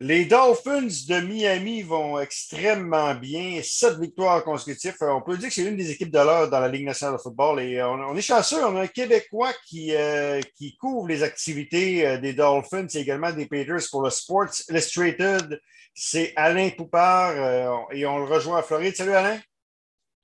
Les 0.00 0.26
Dolphins 0.26 0.86
de 1.08 1.20
Miami 1.26 1.82
vont 1.82 2.20
extrêmement 2.20 3.16
bien. 3.16 3.60
Sept 3.64 3.98
victoires 3.98 4.44
consécutives. 4.44 4.94
Euh, 5.02 5.10
on 5.10 5.22
peut 5.22 5.36
dire 5.36 5.48
que 5.48 5.54
c'est 5.54 5.64
l'une 5.64 5.76
des 5.76 5.90
équipes 5.90 6.12
de 6.12 6.20
l'heure 6.20 6.48
dans 6.48 6.60
la 6.60 6.68
Ligue 6.68 6.84
nationale 6.84 7.16
de 7.16 7.20
football. 7.20 7.60
Et 7.60 7.80
euh, 7.80 7.88
on, 7.88 8.14
est 8.14 8.22
chanceux. 8.22 8.64
On 8.64 8.76
a 8.76 8.82
un 8.82 8.86
Québécois 8.86 9.52
qui, 9.66 9.92
euh, 9.96 10.40
qui 10.56 10.76
couvre 10.76 11.08
les 11.08 11.24
activités 11.24 12.16
des 12.18 12.32
Dolphins 12.32 12.86
et 12.86 12.98
également 12.98 13.32
des 13.32 13.46
Patriots 13.46 13.88
pour 13.90 14.02
le 14.02 14.10
Sports 14.10 14.54
Illustrated. 14.68 15.60
C'est 15.92 16.32
Alain 16.36 16.70
Poupard 16.70 17.90
et 17.90 18.06
on 18.06 18.18
le 18.18 18.24
rejoint 18.32 18.58
à 18.58 18.62
Floride. 18.62 18.94
Salut 18.94 19.14
Alain. 19.14 19.40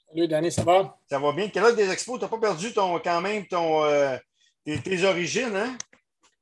Salut 0.08 0.28
Danny, 0.28 0.52
ça 0.52 0.62
va? 0.62 0.96
Ça 1.10 1.18
va 1.18 1.32
bien. 1.32 1.48
Quelle 1.48 1.64
heure 1.64 1.74
des 1.74 1.90
expos? 1.90 2.20
Tu 2.20 2.24
n'as 2.24 2.30
pas 2.30 2.38
perdu 2.38 2.72
ton, 2.72 3.00
quand 3.00 3.20
même 3.20 3.44
ton, 3.48 3.82
tes, 4.64 5.04
origines, 5.04 5.56
hein? 5.56 5.76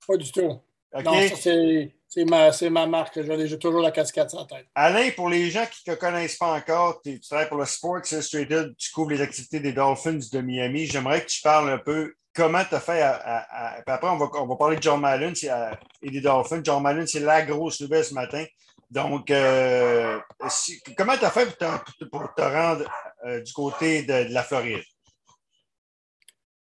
Pas 0.06 0.18
du 0.18 0.30
tout. 0.30 0.60
Non, 1.02 1.28
ça 1.28 1.36
c'est 1.36 1.94
c'est 2.14 2.26
ma, 2.26 2.50
ma, 2.70 2.86
marque. 2.86 3.18
J'ai 3.22 3.58
toujours 3.58 3.80
la 3.80 3.90
casquette 3.90 4.34
en 4.34 4.44
tête. 4.44 4.66
Alain, 4.74 5.08
pour 5.16 5.30
les 5.30 5.50
gens 5.50 5.64
qui 5.64 5.88
ne 5.88 5.94
te 5.94 5.98
connaissent 5.98 6.36
pas 6.36 6.52
encore, 6.52 7.00
tu 7.02 7.18
travailles 7.20 7.48
pour 7.48 7.56
le 7.56 7.64
Sports 7.64 8.02
Illustrated, 8.10 8.76
tu 8.76 8.92
couvres 8.92 9.12
les 9.12 9.22
activités 9.22 9.60
des 9.60 9.72
Dolphins 9.72 10.18
de 10.30 10.40
Miami. 10.42 10.84
J'aimerais 10.84 11.22
que 11.22 11.30
tu 11.30 11.40
parles 11.40 11.70
un 11.70 11.78
peu 11.78 12.12
comment 12.34 12.62
tu 12.68 12.74
as 12.74 12.80
fait 12.80 13.00
à, 13.00 13.78
après, 13.86 14.08
on 14.08 14.18
va, 14.18 14.28
on 14.34 14.46
va, 14.46 14.56
parler 14.56 14.76
de 14.76 14.82
John 14.82 15.00
Madden 15.00 15.32
et 16.02 16.10
des 16.10 16.20
Dolphins. 16.20 16.60
John 16.62 16.82
Madden, 16.82 17.06
c'est 17.06 17.20
la 17.20 17.40
grosse 17.40 17.80
nouvelle 17.80 18.04
ce 18.04 18.12
matin. 18.12 18.44
Donc, 18.90 19.30
euh, 19.30 20.20
comment 20.98 21.16
tu 21.16 21.24
as 21.24 21.30
fait 21.30 21.46
pour 22.10 22.34
te, 22.34 22.42
rendre 22.42 22.84
euh, 23.24 23.40
du 23.40 23.52
côté 23.54 24.02
de, 24.02 24.30
la 24.34 24.42
Floride? 24.42 24.82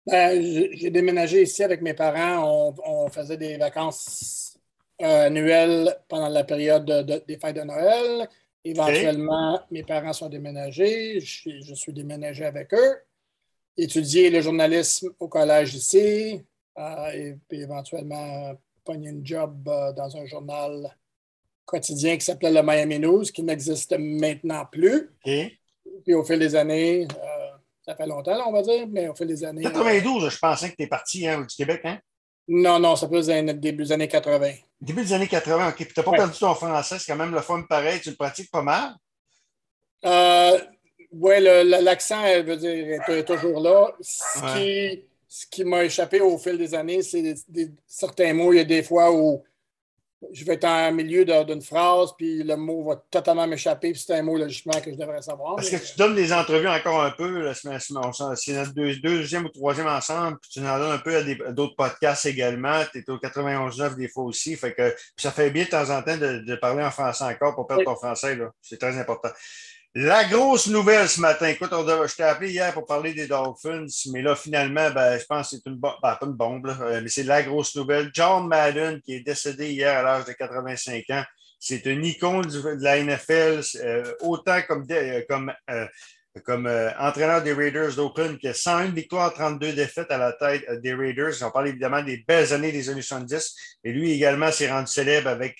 Ben, 0.05 0.41
j'ai 0.73 0.89
déménagé 0.89 1.43
ici 1.43 1.63
avec 1.63 1.81
mes 1.81 1.93
parents. 1.93 2.75
on 2.85 3.09
faisait 3.09 3.37
des 3.37 3.55
vacances 3.55 4.56
annuel 4.99 5.95
pendant 6.07 6.29
la 6.29 6.43
période 6.43 6.85
des 7.27 7.37
fêtes 7.37 7.55
de 7.55 7.61
Noël. 7.61 8.27
Éventuellement, 8.63 9.61
mes 9.71 9.83
parents 9.83 10.13
sont 10.13 10.29
déménagés. 10.29 11.19
Je, 11.19 11.73
suis 11.73 11.93
déménagé 11.93 12.45
avec 12.45 12.73
eux. 12.73 12.97
Étudier 13.77 14.29
le 14.29 14.41
journalisme 14.41 15.09
au 15.19 15.27
collège 15.27 15.75
ici. 15.75 16.41
Euh, 16.77 17.11
et 17.11 17.37
puis 17.47 17.61
éventuellement, 17.61 18.53
pogner 18.83 19.09
une 19.09 19.25
job 19.25 19.67
euh, 19.67 19.93
dans 19.93 20.15
un 20.17 20.25
journal 20.25 20.95
quotidien 21.65 22.17
qui 22.17 22.25
s'appelait 22.25 22.51
le 22.51 22.61
Miami 22.63 22.99
News, 22.99 23.23
qui 23.23 23.43
n'existe 23.43 23.95
maintenant 23.97 24.65
plus. 24.65 25.11
Puis 25.23 26.13
au 26.13 26.23
fil 26.23 26.39
des 26.39 26.55
années, 26.55 27.07
ça 27.87 27.95
fait 27.95 28.05
longtemps, 28.05 28.37
on 28.47 28.51
va 28.51 28.61
dire, 28.61 28.85
mais 28.89 29.07
au 29.07 29.15
fil 29.15 29.27
des 29.27 29.43
années. 29.45 29.63
92, 29.63 30.29
je 30.29 30.39
pensais 30.39 30.71
que 30.71 30.75
tu 30.75 30.83
es 30.83 30.87
parti 30.87 31.25
hein, 31.25 31.41
du 31.41 31.55
Québec, 31.55 31.81
hein? 31.85 31.99
Non, 32.47 32.79
non, 32.79 32.95
ça 32.95 33.07
peut 33.07 33.29
être 33.29 33.59
début 33.59 33.83
des 33.83 33.91
années 33.91 34.07
80. 34.07 34.51
Début 34.79 35.03
des 35.03 35.13
années 35.13 35.27
80, 35.27 35.69
OK. 35.69 35.75
Puis 35.75 35.87
tu 35.87 35.93
n'as 35.97 36.03
pas 36.03 36.11
perdu 36.11 36.39
ton 36.39 36.53
français, 36.55 36.97
c'est 36.99 37.11
quand 37.11 37.17
même 37.17 37.33
le 37.33 37.41
fun 37.41 37.63
pareil. 37.67 37.99
Tu 38.01 38.11
le 38.11 38.15
pratiques 38.15 38.51
pas 38.51 38.61
mal? 38.61 38.95
Euh, 40.05 40.57
oui, 41.11 41.33
l'accent, 41.41 42.23
elle 42.23 42.45
veut 42.45 42.57
dire, 42.57 43.01
est 43.07 43.23
toujours 43.23 43.59
là. 43.59 43.91
Ce 43.99 44.39
qui, 44.53 45.03
ce 45.27 45.45
qui 45.47 45.63
m'a 45.63 45.83
échappé 45.83 46.21
au 46.21 46.37
fil 46.37 46.57
des 46.57 46.73
années, 46.73 47.01
c'est 47.01 47.35
certains 47.85 48.33
mots. 48.33 48.53
Il 48.53 48.57
y 48.57 48.61
a 48.61 48.65
des 48.65 48.83
fois 48.83 49.11
où 49.11 49.43
je 50.31 50.45
vais 50.45 50.53
être 50.53 50.65
en 50.65 50.91
milieu 50.91 51.25
d'une 51.25 51.61
phrase, 51.61 52.09
puis 52.17 52.43
le 52.43 52.55
mot 52.55 52.83
va 52.83 53.01
totalement 53.11 53.47
m'échapper, 53.47 53.91
puis 53.91 54.01
c'est 54.05 54.15
un 54.15 54.23
mot 54.23 54.37
logiquement 54.37 54.79
que 54.81 54.91
je 54.91 54.97
devrais 54.97 55.21
savoir. 55.21 55.59
Est-ce 55.59 55.71
que 55.71 55.91
tu 55.91 55.97
donnes 55.97 56.15
des 56.15 56.33
entrevues 56.33 56.67
encore 56.67 57.03
un 57.03 57.11
peu? 57.11 57.53
C'est 57.53 57.69
notre 57.69 58.99
deuxième 59.01 59.45
ou 59.45 59.49
troisième 59.49 59.87
ensemble, 59.87 60.39
puis 60.39 60.51
tu 60.51 60.59
en 60.59 60.79
donnes 60.79 60.93
un 60.93 60.97
peu 60.97 61.15
à 61.17 61.51
d'autres 61.51 61.75
podcasts 61.75 62.25
également. 62.25 62.81
Tu 62.91 62.99
es 62.99 63.09
au 63.09 63.17
91.9 63.17 63.95
des 63.95 64.09
fois 64.09 64.23
aussi. 64.23 64.55
Fait 64.55 64.73
que 64.73 64.95
ça 65.17 65.31
fait 65.31 65.51
bien 65.51 65.65
de 65.65 65.69
temps 65.69 65.89
en 65.89 66.01
temps 66.01 66.17
de, 66.17 66.55
parler 66.55 66.83
en 66.83 66.91
français 66.91 67.23
encore 67.23 67.53
pour 67.55 67.67
perdre 67.67 67.83
ton 67.83 67.95
français. 67.95 68.37
C'est 68.61 68.79
très 68.79 68.97
important. 68.97 69.29
La 69.99 70.25
grosse 70.25 70.67
nouvelle 70.67 71.09
ce 71.09 71.19
matin. 71.19 71.47
Écoute, 71.47 71.71
je 71.71 72.15
t'ai 72.15 72.21
appelé 72.21 72.51
hier 72.51 72.71
pour 72.71 72.85
parler 72.85 73.15
des 73.15 73.25
Dolphins, 73.25 73.87
mais 74.11 74.21
là, 74.21 74.35
finalement, 74.35 74.91
ben, 74.91 75.17
je 75.17 75.25
pense 75.25 75.49
que 75.49 75.55
c'est 75.55 75.67
une 75.67 75.77
bombe, 75.77 75.95
pas 75.99 76.19
une 76.21 76.33
bombe, 76.33 76.67
euh, 76.67 77.01
mais 77.01 77.09
c'est 77.09 77.23
la 77.23 77.41
grosse 77.41 77.75
nouvelle. 77.75 78.11
John 78.13 78.47
Madden, 78.47 79.01
qui 79.01 79.15
est 79.15 79.21
décédé 79.21 79.71
hier 79.71 79.97
à 79.97 80.03
l'âge 80.03 80.25
de 80.25 80.33
85 80.33 81.03
ans, 81.09 81.23
c'est 81.59 81.83
une 81.87 82.05
icône 82.05 82.45
de 82.45 82.77
la 82.79 83.03
NFL, 83.03 83.61
euh, 83.77 84.13
autant 84.21 84.61
comme, 84.67 84.85
euh, 84.91 85.23
comme, 85.27 85.51
comme 86.45 86.69
entraîneur 86.99 87.41
des 87.41 87.53
Raiders 87.53 87.95
d'Oakland, 87.95 88.37
qui 88.37 88.49
a 88.49 88.53
101 88.53 88.91
victoires, 88.91 89.33
32 89.33 89.73
défaites 89.73 90.11
à 90.11 90.19
la 90.19 90.31
tête 90.33 90.63
des 90.79 90.93
Raiders. 90.93 91.33
On 91.41 91.49
parle 91.49 91.69
évidemment 91.69 92.03
des 92.03 92.23
belles 92.27 92.53
années 92.53 92.71
des 92.71 92.91
années 92.91 93.01
70. 93.01 93.79
Et 93.83 93.91
lui 93.91 94.11
également 94.11 94.51
s'est 94.51 94.69
rendu 94.69 94.91
célèbre 94.91 95.29
avec 95.29 95.59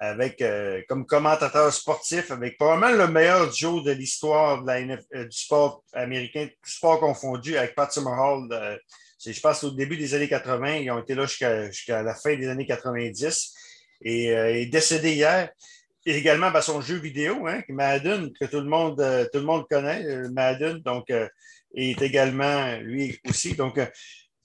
avec, 0.00 0.40
euh, 0.40 0.80
comme 0.88 1.04
commentateur 1.04 1.70
sportif 1.72 2.30
avec 2.30 2.56
probablement 2.56 3.04
le 3.04 3.12
meilleur 3.12 3.50
duo 3.50 3.82
de 3.82 3.92
l'histoire 3.92 4.64
euh, 4.66 5.24
du 5.26 5.36
sport 5.36 5.84
américain, 5.92 6.46
du 6.46 6.72
sport 6.72 6.98
confondu, 6.98 7.58
avec 7.58 7.74
Pat 7.74 7.92
Summerhall. 7.92 8.48
Euh, 8.50 8.76
je 9.24 9.38
pense 9.40 9.62
au 9.62 9.70
début 9.70 9.98
des 9.98 10.14
années 10.14 10.28
80. 10.28 10.76
Ils 10.76 10.90
ont 10.90 11.00
été 11.00 11.14
là 11.14 11.26
jusqu'à 11.26 12.02
la 12.02 12.14
fin 12.14 12.34
des 12.34 12.48
années 12.48 12.64
90. 12.64 13.54
Et 14.02 14.28
il 14.28 14.32
est 14.32 14.66
décédé 14.66 15.12
hier. 15.12 15.50
Et 16.06 16.16
également 16.16 16.50
ben, 16.50 16.62
son 16.62 16.80
jeu 16.80 16.96
vidéo, 16.96 17.46
hein, 17.46 17.60
Madden, 17.68 18.32
que 18.32 18.46
tout 18.46 18.60
le 18.60 18.68
monde, 18.70 18.96
tout 19.30 19.40
le 19.40 19.44
monde 19.44 19.66
connaît, 19.70 20.02
Madden, 20.30 20.78
donc, 20.78 21.12
est 21.74 22.00
également 22.00 22.78
lui 22.78 23.20
aussi. 23.28 23.52
Donc, 23.52 23.78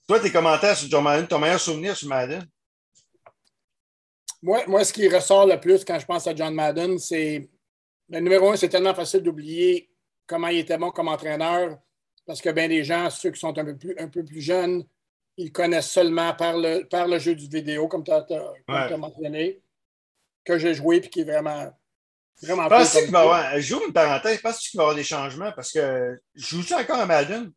toi, 0.06 0.20
tes 0.20 0.30
commentaires 0.30 0.76
sur 0.76 0.90
John 0.90 1.04
Madden, 1.04 1.26
ton 1.26 1.38
meilleur 1.38 1.58
souvenir 1.58 1.96
sur 1.96 2.08
Madden? 2.08 2.46
Moi, 4.46 4.62
moi, 4.68 4.84
ce 4.84 4.92
qui 4.92 5.08
ressort 5.08 5.44
le 5.44 5.58
plus 5.58 5.84
quand 5.84 5.98
je 5.98 6.06
pense 6.06 6.24
à 6.28 6.34
John 6.34 6.54
Madden, 6.54 7.00
c'est. 7.00 7.38
Le 7.38 7.48
ben, 8.08 8.22
numéro 8.22 8.48
un, 8.50 8.56
c'est 8.56 8.68
tellement 8.68 8.94
facile 8.94 9.20
d'oublier 9.20 9.90
comment 10.24 10.46
il 10.46 10.58
était 10.58 10.78
bon 10.78 10.92
comme 10.92 11.08
entraîneur, 11.08 11.76
parce 12.24 12.40
que 12.40 12.50
bien 12.50 12.68
des 12.68 12.84
gens, 12.84 13.10
ceux 13.10 13.32
qui 13.32 13.40
sont 13.40 13.58
un 13.58 13.64
peu 13.64 13.76
plus, 13.76 13.98
un 13.98 14.06
peu 14.06 14.24
plus 14.24 14.40
jeunes, 14.40 14.84
ils 15.36 15.50
connaissent 15.50 15.90
seulement 15.90 16.32
par 16.34 16.56
le, 16.56 16.84
par 16.84 17.08
le 17.08 17.18
jeu 17.18 17.34
du 17.34 17.48
vidéo, 17.48 17.88
comme 17.88 18.04
tu 18.04 18.12
as, 18.12 18.96
mentionné, 18.96 19.60
que 20.44 20.56
j'ai 20.58 20.74
joué 20.74 20.98
et 20.98 21.00
qui 21.00 21.22
est 21.22 21.24
vraiment. 21.24 21.76
Vraiment 22.40 22.68
Penses-tu 22.68 23.02
qu'il 23.02 23.10
va 23.10 23.20
avoir, 23.22 23.56
une 23.56 23.92
parenthèse, 23.92 24.40
penses-tu 24.40 24.70
qu'il 24.70 24.78
va 24.78 24.84
y 24.84 24.84
avoir 24.84 24.96
des 24.96 25.02
changements? 25.02 25.50
Parce 25.56 25.72
que 25.72 26.20
je 26.36 26.46
joue 26.46 26.74
encore 26.74 27.00
à 27.00 27.06
Madden, 27.06 27.50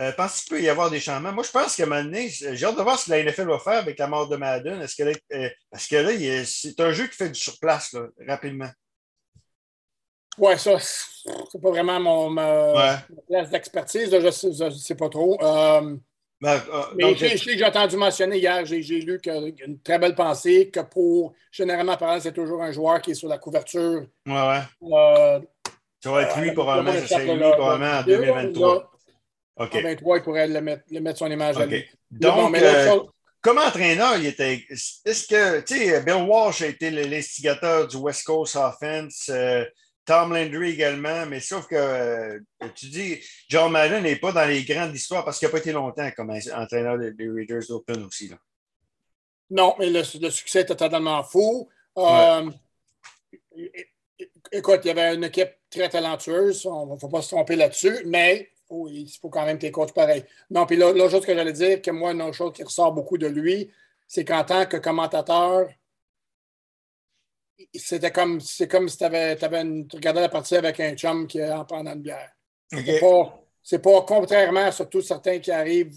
euh, 0.00 0.12
Penses-tu 0.12 0.44
qu'il 0.44 0.56
peut 0.56 0.62
y 0.62 0.68
avoir 0.68 0.90
des 0.90 1.00
changements? 1.00 1.32
Moi, 1.32 1.44
je 1.44 1.50
pense 1.50 1.74
qu'à 1.74 1.84
un 1.84 1.86
moment 1.86 2.04
donné, 2.04 2.28
j'ai 2.28 2.64
hâte 2.64 2.76
de 2.76 2.82
voir 2.82 2.98
ce 2.98 3.06
que 3.06 3.10
la 3.10 3.24
NFL 3.24 3.48
va 3.48 3.58
faire 3.58 3.78
avec 3.78 3.98
la 3.98 4.06
mort 4.06 4.28
de 4.28 4.36
Madden. 4.36 4.80
Est-ce 4.80 4.96
que 4.96 5.02
là, 5.02 5.12
euh, 5.32 5.48
parce 5.70 5.86
que 5.86 5.96
là, 5.96 6.44
c'est 6.46 6.80
un 6.80 6.92
jeu 6.92 7.06
qui 7.08 7.16
fait 7.16 7.30
du 7.30 7.40
surplace 7.40 7.92
là, 7.92 8.06
rapidement. 8.26 8.70
Oui, 10.38 10.56
ça, 10.56 10.78
c'est 10.78 11.60
pas 11.60 11.70
vraiment 11.70 11.98
mon 11.98 12.30
ma, 12.30 13.02
place 13.28 13.50
d'expertise. 13.50 14.08
Je 14.10 14.64
ne 14.64 14.70
sais 14.70 14.94
pas 14.94 15.08
trop. 15.08 15.36
Euh, 15.42 15.96
ben, 16.40 16.62
mais 16.94 17.16
je 17.16 17.36
sais 17.36 17.52
que 17.52 17.58
j'ai 17.58 17.64
entendu 17.64 17.96
mentionner 17.96 18.38
hier, 18.38 18.64
j'ai 18.64 18.80
lu 18.80 19.20
une 19.66 19.80
très 19.80 19.98
belle 19.98 20.14
pensée 20.14 20.70
que 20.70 20.78
pour, 20.78 21.32
généralement 21.50 21.96
parlant, 21.96 22.20
c'est 22.20 22.32
toujours 22.32 22.62
un 22.62 22.70
joueur 22.70 23.02
qui 23.02 23.10
est 23.10 23.14
sur 23.14 23.28
la 23.28 23.38
couverture. 23.38 24.06
Oui, 24.24 24.32
oui. 24.32 24.96
ça 26.00 26.12
va 26.12 26.22
être 26.22 26.38
lui 26.38 26.52
probablement, 26.52 26.92
ça 27.04 27.18
lui 27.18 27.40
probablement 27.40 27.98
en 27.98 28.02
2023. 28.04 28.97
OK. 29.58 29.74
En 29.74 29.82
23, 29.82 30.18
il 30.18 30.22
pourrait 30.22 30.48
le 30.48 30.60
mettre, 30.60 30.84
le 30.90 31.00
mettre 31.00 31.18
son 31.18 31.30
image 31.30 31.56
à 31.56 31.66
lui. 31.66 31.84
Donc, 32.10 32.54
euh, 32.56 33.00
comme 33.40 33.58
entraîneur, 33.58 34.16
il 34.16 34.26
était. 34.26 34.64
Est-ce 34.70 35.26
que, 35.26 35.60
tu 35.60 35.78
sais, 35.78 36.02
Bill 36.02 36.26
Walsh 36.28 36.62
a 36.62 36.66
été 36.66 36.90
l'instigateur 36.90 37.88
du 37.88 37.96
West 37.96 38.24
Coast 38.24 38.56
Offense, 38.56 39.28
euh, 39.30 39.64
Tom 40.04 40.32
Landry 40.32 40.70
également, 40.70 41.26
mais 41.26 41.40
sauf 41.40 41.66
que 41.66 41.74
euh, 41.76 42.38
tu 42.74 42.86
dis, 42.86 43.18
John 43.48 43.72
Madden 43.72 44.02
n'est 44.02 44.16
pas 44.16 44.32
dans 44.32 44.46
les 44.46 44.64
grandes 44.64 44.94
histoires 44.94 45.24
parce 45.24 45.38
qu'il 45.38 45.48
n'a 45.48 45.52
pas 45.52 45.58
été 45.58 45.72
longtemps 45.72 46.10
comme 46.16 46.30
entraîneur 46.30 46.98
des 46.98 47.28
Raiders 47.28 47.66
d'Open 47.68 48.04
aussi. 48.04 48.28
Là. 48.28 48.36
Non, 49.50 49.74
mais 49.78 49.90
le, 49.90 50.02
succès 50.02 50.62
était 50.62 50.76
totalement 50.76 51.22
fou. 51.24 51.68
Écoute, 54.50 54.80
il 54.84 54.88
y 54.88 54.90
avait 54.90 55.14
une 55.14 55.24
équipe 55.24 55.50
très 55.68 55.88
talentueuse, 55.88 56.64
on 56.64 56.94
ne 56.94 56.98
faut 56.98 57.08
pas 57.08 57.20
se 57.22 57.28
tromper 57.28 57.56
là-dessus, 57.56 57.98
mais 58.06 58.50
il 58.70 59.08
faut 59.20 59.28
quand 59.28 59.44
même 59.44 59.58
tes 59.58 59.70
coachs 59.70 59.94
pareil. 59.94 60.24
Non, 60.50 60.66
puis 60.66 60.76
l'autre 60.76 61.08
chose 61.10 61.24
que 61.26 61.34
j'allais 61.34 61.52
dire, 61.52 61.80
que 61.82 61.90
moi, 61.90 62.12
une 62.12 62.22
autre 62.22 62.34
chose 62.34 62.52
qui 62.52 62.62
ressort 62.62 62.92
beaucoup 62.92 63.18
de 63.18 63.26
lui, 63.26 63.70
c'est 64.06 64.24
qu'en 64.24 64.44
tant 64.44 64.66
que 64.66 64.76
commentateur, 64.78 65.68
c'était 67.74 68.12
comme, 68.12 68.40
c'est 68.40 68.68
comme 68.68 68.88
si 68.88 69.02
avais, 69.04 69.42
avais 69.42 69.64
tu 69.88 69.96
regardais 69.96 70.20
la 70.20 70.28
partie 70.28 70.56
avec 70.56 70.80
un 70.80 70.94
chum 70.94 71.26
qui 71.26 71.38
est 71.38 71.50
en 71.50 71.64
prenant 71.64 71.92
une 71.92 72.02
bière. 72.02 72.32
C'est 73.62 73.80
pas, 73.80 74.02
contrairement 74.02 74.66
à 74.66 74.72
surtout 74.72 75.02
certains 75.02 75.38
qui 75.40 75.50
arrivent 75.50 75.94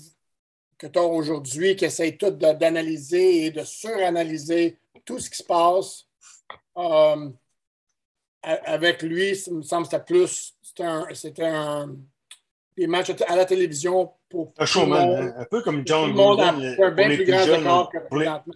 que 0.77 0.87
tu 0.87 0.99
as 0.99 1.03
aujourd'hui, 1.03 1.75
qui 1.75 1.85
essayent 1.85 2.17
tout 2.17 2.31
d'analyser 2.31 3.45
et 3.45 3.51
de 3.51 3.63
suranalyser 3.63 4.79
tout 5.05 5.19
ce 5.19 5.29
qui 5.29 5.37
se 5.37 5.43
passe. 5.43 6.07
Euh, 6.77 7.29
avec 8.41 9.03
lui, 9.03 9.37
il 9.45 9.53
me 9.53 9.61
semble 9.61 9.85
que 9.85 9.91
c'était 9.91 10.03
plus, 10.03 10.57
c'était 11.13 11.45
un, 11.45 11.95
des 12.77 12.87
matchs 12.87 13.11
à 13.27 13.35
la 13.35 13.45
télévision 13.45 14.11
pour. 14.29 14.53
Un 14.57 14.65
showman, 14.65 15.33
un 15.37 15.45
peu 15.45 15.61
comme 15.61 15.83
John 15.85 16.13
Gruden. 16.13 16.75
Pour, 16.75 16.85
les 16.95 17.17
plus 17.17 17.27
jeunes, 17.27 17.67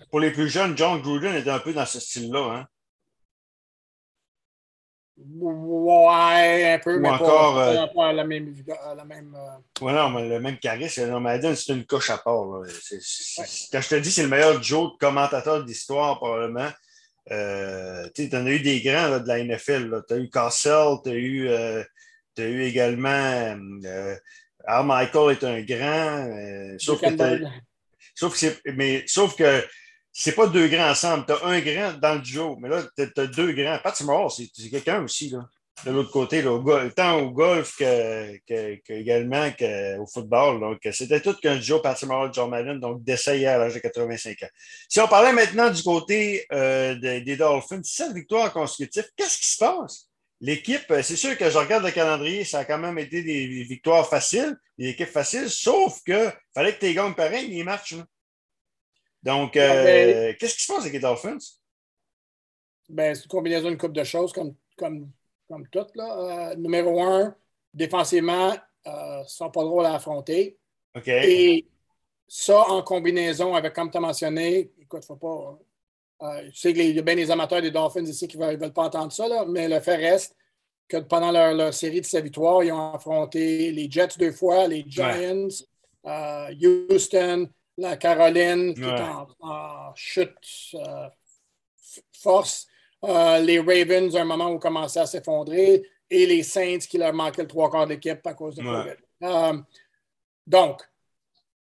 pour, 0.09 0.19
les, 0.19 0.31
plus 0.31 0.50
jeunes, 0.50 0.77
John 0.77 1.01
Gruden 1.01 1.35
était 1.35 1.50
un 1.50 1.59
peu 1.59 1.73
dans 1.73 1.85
ce 1.85 2.00
style-là. 2.00 2.39
Hein? 2.39 2.67
Ouais, 5.17 6.73
un 6.73 6.79
peu, 6.79 6.97
Ou 6.97 7.00
mais 7.00 7.09
encore, 7.09 7.56
pas, 7.56 7.83
euh, 7.83 7.88
pas 7.88 8.12
la 8.12 8.25
même. 8.25 8.53
la 8.97 9.06
même 9.06 9.33
euh, 9.33 9.85
Ouais, 9.85 9.94
non, 9.94 10.09
mais 10.09 10.27
le 10.27 10.39
même 10.41 10.57
charisme. 10.57 11.07
Non, 11.07 11.21
Madden, 11.21 11.56
c'est 11.56 11.73
une 11.73 11.85
coche 11.85 12.09
à 12.09 12.17
part. 12.17 12.45
là. 12.45 12.59
Ouais. 12.59 12.67
Quand 13.71 13.81
je 13.81 13.89
te 13.89 13.95
dis 13.95 14.12
c'est 14.12 14.23
le 14.23 14.27
meilleur 14.27 14.62
Joe 14.62 14.91
commentateur 15.00 15.63
d'histoire, 15.63 16.17
probablement, 16.17 16.69
euh, 17.31 18.09
tu 18.13 18.29
en 18.33 18.45
as 18.45 18.51
eu 18.51 18.59
des 18.59 18.81
grands 18.81 19.07
là, 19.07 19.19
de 19.19 19.27
la 19.27 19.39
NFL. 19.39 20.03
Tu 20.06 20.13
as 20.13 20.17
eu 20.17 20.29
Cassell, 20.29 20.97
tu 21.01 21.09
as, 21.09 21.13
eu, 21.13 21.50
euh, 22.40 22.44
t'as 22.44 22.50
eu 22.50 22.64
également. 22.64 23.58
Euh, 23.86 24.16
Al 24.68 24.86
Michael 24.86 25.32
est 25.38 25.44
un 25.44 25.62
grand. 25.62 26.28
euh, 26.30 26.76
sauf 26.80 27.00
que. 27.02 27.40
Sauf 28.16 28.44
mais, 28.76 29.04
sauf 29.08 29.36
que 29.36 29.64
c'est 30.12 30.32
pas 30.36 30.48
deux 30.48 30.68
grands 30.70 30.90
ensemble. 30.92 31.26
Tu 31.26 31.34
as 31.34 31.46
un 31.46 31.60
grand 31.60 31.94
dans 32.00 32.16
le 32.16 32.22
duo, 32.22 32.56
mais 32.62 32.70
là, 32.70 32.84
tu 32.98 33.04
as, 33.18 33.28
deux 33.28 33.52
grands. 33.52 33.78
Pat 33.84 33.96
Summerall, 33.96 34.30
c'est 34.32 34.70
quelqu'un 34.70 35.04
aussi, 35.04 35.30
là, 35.30 35.40
de 35.86 35.92
l'autre 35.92 36.12
côté, 36.12 36.42
là, 36.42 36.52
au 36.54 36.62
go- 36.62 36.90
tant 36.96 37.20
au 37.20 37.32
golf 37.32 37.76
que, 37.78 38.38
que- 38.48 38.76
que 38.76 38.94
également 38.94 39.52
qu'au 39.52 40.06
football. 40.08 40.62
Donc, 40.62 40.80
c'était 40.94 41.20
tout 41.20 41.34
qu'un 41.36 41.58
duo, 41.58 41.80
Pat 41.82 41.98
Summerall, 41.98 42.32
John 42.34 42.50
Madden, 42.50 42.80
donc 42.80 43.04
d'essai 43.04 43.40
hier 43.40 43.56
à 43.56 43.58
l'âge 43.58 43.74
de 43.74 43.80
85 43.80 44.44
ans. 44.44 44.50
Si 44.88 45.02
on 45.02 45.08
parlait 45.10 45.34
maintenant 45.34 45.70
du 45.70 45.84
côté 45.84 46.46
euh, 46.54 46.96
des, 46.96 47.20
des 47.20 47.36
Dolphins, 47.36 47.84
sept 47.84 48.14
victoires 48.14 48.54
consécutives, 48.54 49.10
qu'est-ce 49.18 49.38
qui 49.38 49.50
se 49.50 49.58
passe? 49.58 50.08
L'équipe, 50.42 50.90
euh, 50.92 51.02
c'est 51.02 51.16
sûr 51.16 51.38
que 51.38 51.50
je 51.50 51.58
regarde 51.58 51.84
le 51.86 51.92
calendrier, 51.92 52.44
ça 52.44 52.60
a 52.60 52.66
quand 52.66 52.78
même 52.78 52.98
été 53.00 53.24
des 53.24 53.64
victoires 53.64 54.08
faciles, 54.08 54.56
des 54.78 54.90
équipes 54.90 55.08
faciles, 55.08 55.50
sauf 55.50 56.02
que 56.04 56.30
fallait 56.54 56.76
que 56.76 56.86
tu 56.86 56.94
gagnes 56.94 57.14
pareil 57.16 57.48
les 57.48 57.64
matchs. 57.64 57.94
là. 57.94 58.06
Donc, 59.24 59.56
euh, 59.58 59.84
Ouais. 60.28 60.38
qu'est-ce 60.40 60.56
qui 60.56 60.64
se 60.64 60.72
passe 60.72 60.82
avec 60.82 60.94
les 60.94 61.00
Dolphins? 61.00 61.38
Ben, 62.90 63.16
c'est 63.16 63.24
une 63.24 63.30
combinaison 63.30 63.70
d'une 63.70 63.78
coupe 63.78 63.94
de 63.94 64.04
choses 64.04 64.32
comme, 64.32 64.56
comme, 64.78 65.10
comme 65.48 65.68
toutes. 65.70 65.96
Là. 65.96 66.52
Euh, 66.52 66.56
numéro 66.56 67.02
un, 67.02 67.36
défensivement, 67.74 68.56
euh, 68.86 69.24
sont 69.26 69.50
pas 69.50 69.64
drôles 69.64 69.86
à 69.86 69.96
affronter. 69.96 70.58
OK. 70.96 71.08
Et 71.08 71.66
ça, 72.28 72.60
en 72.70 72.84
combinaison 72.84 73.56
avec, 73.56 73.74
comme 73.74 73.90
tu 73.90 73.98
as 73.98 74.02
mentionné, 74.02 74.72
écoute, 74.80 75.04
faut 75.06 75.16
pas. 75.16 75.58
Euh, 76.21 76.50
je 76.51 76.57
sais 76.59 76.73
qu'il 76.73 76.95
y 76.95 77.00
a 77.00 77.01
bien 77.01 77.15
des 77.15 77.29
amateurs 77.31 77.62
des 77.62 77.71
Dolphins 77.71 78.06
ici 78.06 78.27
qui 78.27 78.38
ne 78.38 78.45
veulent, 78.45 78.57
veulent 78.57 78.73
pas 78.73 78.83
entendre 78.85 79.12
ça, 79.12 79.27
là, 79.27 79.45
mais 79.47 79.67
le 79.67 79.79
fait 79.79 79.95
reste 79.97 80.35
que 80.88 80.97
pendant 80.97 81.31
leur, 81.31 81.53
leur 81.53 81.73
série 81.73 82.01
de 82.01 82.06
sa 82.06 82.21
victoire, 82.21 82.63
ils 82.63 82.71
ont 82.71 82.94
affronté 82.94 83.71
les 83.71 83.89
Jets 83.89 84.17
deux 84.19 84.31
fois, 84.31 84.67
les 84.67 84.83
Giants, 84.88 85.47
euh, 86.06 86.53
Houston, 86.89 87.50
la 87.77 87.97
Caroline, 87.97 88.73
qui 88.73 88.81
Ouais. 88.83 88.89
est 88.89 89.01
en, 89.01 89.27
en 89.39 89.95
chute 89.95 90.31
euh, 90.75 91.09
force, 92.21 92.67
euh, 93.03 93.39
les 93.39 93.59
Ravens, 93.59 94.15
à 94.15 94.21
un 94.21 94.25
moment 94.25 94.50
où 94.51 94.56
ils 94.56 94.59
commençaient 94.59 95.00
à 95.01 95.06
s'effondrer, 95.06 95.83
et 96.09 96.25
les 96.27 96.44
Saints 96.44 96.77
qui 96.89 96.97
leur 96.97 97.13
manquaient 97.13 97.41
le 97.41 97.47
trois 97.47 97.69
quarts 97.69 97.88
d'équipe 97.88 98.25
à 98.25 98.33
cause 98.33 98.56
de 98.56 98.62
Ouais. 98.63 98.95
COVID. 99.21 99.23
Euh, 99.23 99.57
donc, 100.45 100.81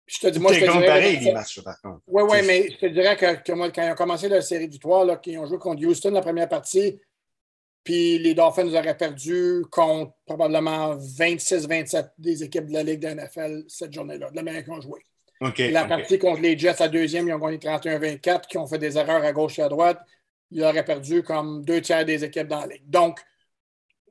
je 0.06 0.19
te 0.19 0.27
dis, 0.29 0.39
moi, 0.39 0.53
je 0.53 0.61
te 0.61 0.65
dirais- 0.71 0.87
pareil 0.87 1.19
les 1.21 1.33
matchs, 1.33 1.61
par 1.62 1.81
contre. 1.81 2.01
oui, 2.06 2.23
oui, 2.31 2.39
mais 2.47 2.71
je 2.71 2.77
te 2.77 2.87
dirais 2.87 3.17
que, 3.17 3.43
que 3.43 3.53
moi, 3.53 3.71
quand 3.71 3.87
ils 3.87 3.93
ont 3.93 3.97
commencé 3.97 4.29
la 4.29 4.43
série 4.43 4.67
de 4.67 4.73
victoires, 4.73 5.05
là, 5.05 5.17
qu'ils 5.17 5.39
ont 5.39 5.47
joué 5.47 5.59
contre 5.59 5.85
Houston 5.85 6.11
la 6.11 6.21
première 6.21 6.49
partie, 6.49 7.01
puis 7.83 8.19
les 8.19 8.35
Dolphins 8.35 8.67
auraient 8.73 8.97
perdu 8.97 9.62
contre 9.71 10.12
probablement 10.25 10.97
26-27 10.97 12.11
des 12.19 12.43
équipes 12.43 12.67
de 12.67 12.73
la 12.73 12.83
Ligue 12.83 13.01
de 13.01 13.09
la 13.09 13.15
NFL 13.15 13.65
cette 13.69 13.93
journée-là, 13.93 14.31
de 14.31 14.37
l'Amérique 14.37 14.69
ont 14.69 14.81
joué. 14.81 15.01
OK. 15.41 15.59
La 15.59 15.85
partie 15.85 16.19
contre 16.19 16.41
les 16.41 16.56
Jets 16.56 16.81
à 16.81 16.89
deuxième, 16.89 17.29
ils 17.29 17.35
ont 17.35 17.39
gagné 17.39 17.59
31-24, 17.59 18.47
qui 18.47 18.56
ont 18.56 18.67
fait 18.67 18.79
des 18.79 18.97
erreurs 18.97 19.23
à 19.23 19.33
gauche 19.33 19.59
et 19.59 19.62
à 19.62 19.69
droite. 19.69 20.01
Ils 20.51 20.62
auraient 20.62 20.85
perdu 20.85 21.23
comme 21.23 21.65
deux 21.65 21.81
tiers 21.83 22.05
des 22.05 22.25
équipes 22.25 22.47
dans 22.49 22.61
la 22.61 22.69
Ligue. 22.69 22.89
Donc, 22.89 23.21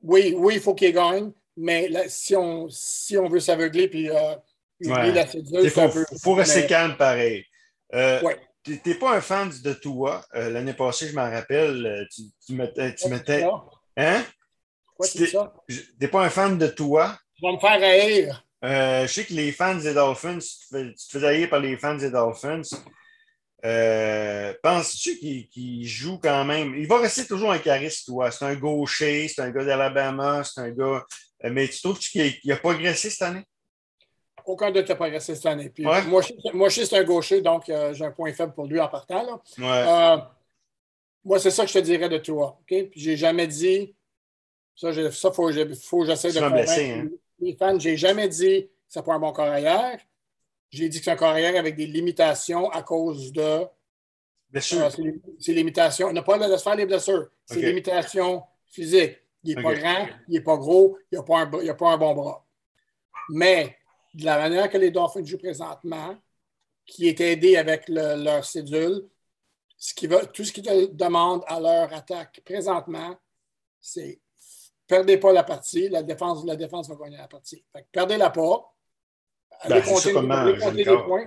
oui, 0.02 0.34
oui, 0.36 0.54
il 0.56 0.60
faut 0.60 0.74
qu'ils 0.74 0.92
gagnent, 0.92 1.32
mais 1.56 1.88
là, 1.88 2.02
si, 2.08 2.36
on, 2.36 2.68
si 2.68 3.16
on 3.16 3.28
veut 3.28 3.40
s'aveugler 3.40 3.88
puis 3.88 4.10
euh, 4.10 4.36
Ouais. 4.90 5.12
la 5.12 5.26
cédule, 5.26 5.60
Il 5.62 5.70
faut, 5.70 5.88
peu. 5.88 6.04
faut 6.22 6.34
rester 6.34 6.62
mais- 6.62 6.66
calme 6.66 6.96
pareil. 6.96 7.44
Euh, 7.94 8.20
Ouais. 8.22 8.38
Tu 8.64 8.80
n'es 8.86 8.94
pas 8.94 9.14
un 9.14 9.20
fan 9.20 9.50
de 9.62 9.72
Tua. 9.74 10.24
Euh, 10.34 10.48
L'année 10.48 10.72
passée, 10.72 11.08
je 11.08 11.14
m'en 11.14 11.30
rappelle, 11.30 11.84
euh, 11.86 12.04
tu, 12.10 12.22
tu 12.46 12.54
mettais. 12.54 12.94
Tu 12.94 13.08
mettais 13.08 13.42
hein? 13.98 14.24
ça? 15.00 15.52
Tu 15.68 15.82
n'es 16.00 16.08
pas 16.08 16.24
un 16.24 16.30
fan 16.30 16.56
de 16.56 16.66
Tua. 16.68 17.18
Tu 17.36 17.42
vas 17.44 17.52
me 17.52 17.58
faire 17.58 17.72
haïr. 17.72 18.42
Euh, 18.64 19.02
je 19.06 19.12
sais 19.12 19.24
que 19.26 19.34
les 19.34 19.52
fans 19.52 19.74
des 19.74 19.92
Dolphins, 19.92 20.38
tu 20.38 20.48
te 20.48 20.64
fais, 20.78 20.94
tu 20.94 21.08
te 21.08 21.18
fais 21.18 21.26
haïr 21.26 21.50
par 21.50 21.60
les 21.60 21.76
fans 21.76 21.94
des 21.96 22.10
Dolphins. 22.10 22.62
Euh, 23.66 24.54
Penses-tu 24.62 25.18
qu'il 25.18 25.86
joue 25.86 26.18
quand 26.18 26.44
même? 26.44 26.74
Il 26.76 26.86
va 26.86 26.98
rester 27.00 27.26
toujours 27.26 27.52
un 27.52 27.58
charisme, 27.58 28.12
toi. 28.12 28.30
C'est 28.30 28.44
un 28.44 28.54
gaucher, 28.54 29.28
c'est 29.28 29.42
un 29.42 29.50
gars 29.50 29.64
d'Alabama, 29.64 30.42
c'est 30.44 30.60
un 30.60 30.70
gars. 30.70 31.04
Mais 31.42 31.68
tu 31.68 31.80
trouves 31.82 31.98
qu'il 31.98 32.38
qu'il 32.40 32.52
a 32.52 32.56
progressé 32.56 33.10
cette 33.10 33.22
année? 33.22 33.44
Aucun 34.44 34.70
doute 34.70 34.88
n'a 34.88 34.94
progressé 34.94 35.34
cette 35.34 35.46
année. 35.46 35.70
Puis 35.70 35.86
Ouais. 35.86 36.02
Moi, 36.52 36.70
c'est 36.70 36.94
un 36.96 37.04
gaucher, 37.04 37.40
donc 37.40 37.68
euh, 37.68 37.92
j'ai 37.94 38.04
un 38.04 38.10
point 38.10 38.32
faible 38.32 38.52
pour 38.52 38.66
lui 38.66 38.78
en 38.80 38.88
partant. 38.88 39.22
là. 39.24 39.40
Ouais. 39.58 40.18
Euh, 40.18 40.22
moi, 41.24 41.38
c'est 41.38 41.50
ça 41.50 41.62
que 41.64 41.68
je 41.70 41.74
te 41.78 41.84
dirais 41.84 42.08
de 42.08 42.18
toi. 42.18 42.58
OK? 42.60 42.66
Puis 42.90 43.00
j'ai 43.00 43.16
jamais 43.16 43.46
dit. 43.46 43.94
Ça, 44.76 44.90
il 44.90 45.12
ça 45.12 45.30
faut, 45.32 45.48
que- 45.48 45.74
faut 45.74 46.00
que 46.00 46.06
j'essaie 46.06 46.28
de 46.32 46.34
convaincre 46.40 46.54
blessé, 46.56 46.90
hein? 46.90 47.08
les 47.40 47.54
fans. 47.56 47.78
J'ai 47.78 47.96
jamais 47.96 48.28
dit 48.28 48.64
que 48.64 48.70
c'est 48.88 49.04
pas 49.04 49.14
un 49.14 49.18
bon 49.20 49.32
carrière. 49.32 49.98
J'ai 50.70 50.88
dit 50.88 50.98
que 50.98 51.04
c'est 51.04 51.12
un 51.12 51.16
carrière 51.16 51.56
avec 51.56 51.76
des 51.76 51.86
limitations 51.86 52.68
à 52.70 52.82
cause 52.82 53.32
de. 53.32 53.40
Euh, 53.42 54.90
ses- 55.40 55.52
limitations. 55.54 56.08
Il 56.10 56.14
n'a 56.14 56.22
pas 56.22 56.36
de 56.38 56.56
se 56.56 56.62
faire 56.62 56.76
les 56.76 56.86
blessures. 56.86 57.28
Ses 57.46 57.58
OK. 57.58 57.62
limitations 57.64 58.42
physiques. 58.66 59.16
Il 59.42 59.56
n'est 59.56 59.62
pas 59.62 59.74
grand, 59.74 60.06
il 60.28 60.34
n'est 60.34 60.40
pas 60.40 60.56
gros, 60.56 60.96
il 61.12 61.16
n'a 61.18 61.74
pas 61.74 61.90
un 61.90 61.96
bon 61.98 62.14
bras. 62.14 62.44
Mais 63.30 63.76
de 64.14 64.24
la 64.24 64.38
manière 64.38 64.70
que 64.70 64.78
les 64.78 64.90
Dolphins 64.90 65.24
jouent 65.24 65.38
présentement, 65.38 66.16
qui 66.86 67.08
est 67.08 67.20
aidé 67.20 67.56
avec 67.56 67.88
le- 67.88 68.22
leur 68.22 68.44
cédule, 68.44 69.02
ce 69.76 69.92
qui 69.94 70.06
va, 70.06 70.24
tout 70.26 70.44
ce 70.44 70.52
qu'ils 70.52 70.94
demandent 70.96 71.42
à 71.46 71.58
leur 71.60 71.92
attaque 71.92 72.40
présentement, 72.44 73.16
c'est 73.80 74.20
perdez 74.86 75.18
pas 75.18 75.32
la 75.32 75.42
partie, 75.44 75.88
la 75.88 76.02
défense, 76.02 76.44
la 76.44 76.56
défense 76.56 76.88
va 76.88 76.94
gagner 76.96 77.16
la 77.16 77.28
partie. 77.28 77.64
Fait 77.72 77.82
que 77.82 77.86
perdez-la 77.90 78.30
pas. 78.30 78.70
Allez 79.60 79.74
Ben, 79.76 79.82
c'est 79.84 79.90
compter, 79.92 80.02
ça 80.08 80.12
qu'on 80.12 80.22
demande 80.22 80.38
allez 80.38 80.52
à 80.52 80.54
un 80.54 80.58
jeune 80.58 80.70
compter 80.70 80.76
des 80.76 80.84
corps. 80.84 81.06
points. 81.06 81.24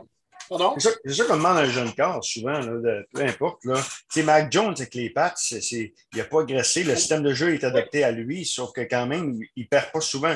Pardon? 0.49 0.73
C'est 0.77 0.89
ça, 0.89 0.95
c'est 1.03 1.13
ça 1.13 1.23
qu'on 1.25 1.37
demande 1.37 1.57
à 1.57 1.61
un 1.61 1.65
jeune 1.69 1.93
corps, 1.95 2.23
souvent, 2.23 2.59
là, 2.59 2.65
de- 2.67 3.07
peu 3.13 3.21
importe. 3.23 3.65
Là. 3.65 3.81
Mac 4.23 4.51
Jones 4.51 4.73
avec 4.77 4.93
les 4.95 5.09
pattes, 5.09 5.39
il 5.51 5.91
n'a 6.15 6.23
pas 6.23 6.41
agressé. 6.41 6.83
Le 6.83 6.95
système 6.95 7.23
de 7.23 7.33
jeu 7.33 7.53
est 7.53 7.63
adapté 7.63 8.03
à 8.03 8.11
lui, 8.11 8.45
sauf 8.45 8.71
que 8.71 8.81
quand 8.81 9.07
même, 9.07 9.39
il 9.55 9.63
ne 9.63 9.67
perd 9.67 9.91
pas 9.91 10.01
souvent. 10.01 10.35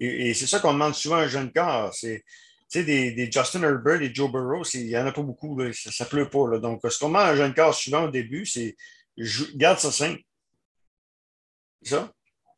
Et, 0.00 0.30
et 0.30 0.34
c'est 0.34 0.46
ça 0.46 0.60
qu'on 0.60 0.72
demande 0.72 0.94
souvent 0.94 1.16
à 1.16 1.22
un 1.22 1.28
jeune 1.28 1.52
corps. 1.52 1.92
C'est, 1.94 2.22
tu 2.70 2.80
sais, 2.80 2.84
des, 2.84 3.12
des 3.12 3.30
Justin 3.30 3.62
Herbert, 3.62 3.98
des 3.98 4.14
Joe 4.14 4.30
Burrow, 4.30 4.62
il 4.74 4.86
n'y 4.86 4.96
en 4.96 5.06
a 5.06 5.12
pas 5.12 5.22
beaucoup. 5.22 5.58
là. 5.58 5.70
Ça 5.72 6.04
ne 6.04 6.08
pleut 6.08 6.28
pas. 6.28 6.48
Là. 6.48 6.58
Donc, 6.58 6.80
ce 6.88 6.98
qu'on 6.98 7.08
demande 7.08 7.22
à 7.22 7.30
un 7.30 7.36
jeune 7.36 7.54
corps 7.54 7.74
souvent 7.74 8.04
au 8.04 8.10
début, 8.10 8.46
c'est 8.46 8.76
garde 9.56 9.78
ça 9.78 9.90
simple. 9.90 10.20
C'est 11.82 11.94
ça? 11.96 12.12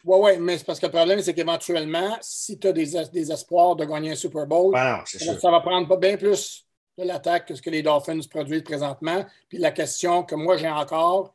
Oui, 0.05 0.19
oui, 0.21 0.39
mais 0.39 0.57
c'est 0.57 0.65
parce 0.65 0.81
que 0.81 0.87
le 0.87 0.93
problème, 0.93 1.21
c'est 1.21 1.35
qu'éventuellement, 1.35 2.17
si 2.23 2.59
tu 2.59 2.67
as 2.69 2.73
des, 2.73 2.97
es- 2.97 3.09
des 3.11 3.31
espoirs 3.31 3.77
de 3.77 3.85
gagner 3.85 4.13
un 4.13 4.15
Super 4.17 4.47
Bowl, 4.47 4.75
non, 4.75 5.01
ça, 5.05 5.39
ça 5.39 5.51
va 5.51 5.61
prendre 5.61 5.87
pas 5.89 5.99
bien 5.99 6.17
plus 6.17 6.67
de 6.97 7.05
l'attaque 7.05 7.47
que 7.49 7.55
ce 7.55 7.61
que 7.63 7.69
les 7.71 7.83
Dolphins 7.83 8.21
produisent 8.31 8.63
présentement. 8.63 9.25
Puis 9.49 9.59
la 9.59 9.73
question 9.73 10.23
que 10.25 10.35
moi 10.35 10.57
j'ai 10.57 10.71
encore, 10.71 11.35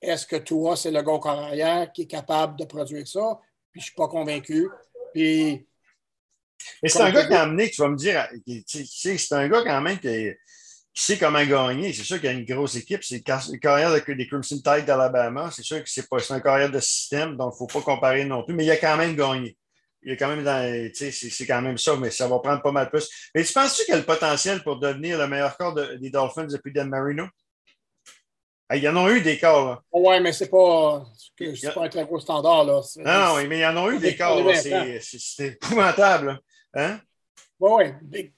est-ce 0.00 0.26
que 0.26 0.36
toi, 0.36 0.76
c'est 0.76 0.90
le 0.90 1.02
gars 1.02 1.12
au 1.12 1.18
corps 1.20 1.38
arrière 1.40 1.92
qui 1.92 2.02
est 2.02 2.06
capable 2.06 2.58
de 2.58 2.64
produire 2.64 3.06
ça? 3.06 3.38
Puis 3.70 3.80
je 3.80 3.84
ne 3.84 3.84
suis 3.88 3.94
pas 3.94 4.08
convaincu. 4.08 4.66
Puis 5.16 5.66
Mais 6.82 6.88
c'est 6.88 7.02
un 7.02 7.10
gars 7.12 7.26
qui 7.26 7.34
a 7.34 7.42
amené, 7.42 7.70
tu 7.70 7.80
vas 7.80 7.88
me 7.88 7.96
dire, 7.96 8.28
tu 8.46 8.62
sais, 8.86 9.18
c'est 9.18 9.34
un 9.34 9.48
gars 9.48 9.62
quand 9.64 9.80
même 9.80 9.98
qui, 9.98 10.30
qui 10.94 11.02
sait 11.02 11.18
comment 11.18 11.44
gagner. 11.44 11.92
C'est 11.92 12.02
sûr 12.04 12.16
qu'il 12.16 12.26
y 12.26 12.28
a 12.28 12.32
une 12.32 12.44
grosse 12.44 12.76
équipe. 12.76 13.02
C'est 13.02 13.16
une 13.26 13.60
carrière 13.60 13.92
de- 13.92 14.12
des 14.14 14.26
Crimson 14.26 14.56
Tide 14.56 14.84
d'Alabama. 14.86 15.50
C'est 15.50 15.62
sûr 15.62 15.82
que 15.82 15.88
c'est 15.90 16.08
pas 16.08 16.18
un 16.30 16.40
carrière 16.40 16.70
de 16.70 16.80
système, 16.80 17.36
donc 17.36 17.54
il 17.58 17.64
ne 17.64 17.68
faut 17.70 17.80
pas 17.80 17.84
comparer 17.92 18.24
non 18.24 18.44
plus. 18.44 18.54
Mais 18.54 18.64
il 18.64 18.70
a 18.70 18.76
quand 18.76 18.96
même 18.96 19.14
gagné. 19.16 19.56
Il 20.02 20.12
est 20.12 20.16
quand 20.16 20.28
même 20.28 20.44
dans. 20.44 20.62
tu 20.90 20.94
sais, 20.94 21.10
C'est 21.10 21.30
c'est 21.30 21.46
quand 21.46 21.60
même 21.62 21.78
ça, 21.78 21.96
mais 21.96 22.10
ça 22.10 22.28
va 22.28 22.38
prendre 22.38 22.62
pas 22.62 22.72
mal 22.72 22.88
plus. 22.90 23.08
Mais 23.34 23.44
tu 23.44 23.52
penses-tu 23.52 23.84
qu'il 23.84 23.94
a 23.94 23.98
le 23.98 24.04
potentiel 24.04 24.62
pour 24.62 24.78
devenir 24.78 25.18
le 25.18 25.26
meilleur 25.26 25.56
corps 25.56 25.74
de- 25.74 25.96
des 25.96 26.10
Dolphins 26.10 26.46
depuis 26.46 26.72
Dan 26.72 26.88
Marino? 26.88 27.26
Ah, 28.68 28.76
ils 28.76 28.88
en 28.88 28.96
ont 28.96 29.08
eu 29.08 29.20
des 29.20 29.38
corps, 29.38 29.66
là. 29.66 29.82
ouais, 29.92 30.18
mais 30.20 30.32
c'est 30.32 30.48
pas, 30.48 31.04
c'est 31.38 31.72
pas 31.72 31.84
un 31.84 31.88
très 31.88 32.04
gros 32.04 32.18
standard. 32.18 32.64
Là. 32.64 32.80
Non, 32.96 33.36
non, 33.36 33.48
mais 33.48 33.60
ils 33.60 33.64
en 33.64 33.76
ont 33.76 33.90
eu 33.90 33.98
des 33.98 34.16
là. 34.16 35.00
C'est 35.00 35.46
épouvantable. 35.46 36.40
Hein? 36.74 36.98
Oui, 37.60 37.84
oui. 38.12 38.32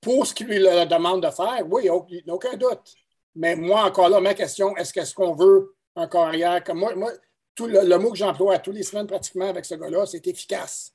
Pour 0.00 0.26
ce 0.26 0.34
qu'il 0.34 0.46
lui 0.46 0.58
le 0.58 0.86
demande 0.86 1.22
de 1.22 1.30
faire, 1.30 1.64
oui, 1.68 1.82
il 1.84 2.22
n'y 2.24 2.30
a 2.30 2.34
aucun 2.34 2.56
doute. 2.56 2.94
Mais 3.34 3.54
moi, 3.54 3.84
encore 3.84 4.08
là, 4.08 4.20
ma 4.20 4.34
question, 4.34 4.76
est-ce 4.76 4.92
qu'est-ce 4.92 5.14
qu'on 5.14 5.34
veut 5.34 5.74
un 5.96 6.08
carrière 6.08 6.64
comme 6.64 6.78
moi? 6.78 6.94
moi 6.94 7.12
tout 7.54 7.66
le, 7.66 7.82
le 7.82 7.98
mot 7.98 8.10
que 8.10 8.16
j'emploie 8.16 8.54
à 8.54 8.58
tous 8.58 8.72
les 8.72 8.82
semaines 8.82 9.06
pratiquement 9.06 9.48
avec 9.48 9.64
ce 9.64 9.74
gars-là, 9.74 10.06
c'est 10.06 10.26
efficace. 10.26 10.94